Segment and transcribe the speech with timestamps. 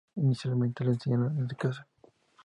[0.15, 1.87] Inicialmente le enseñaron en casa.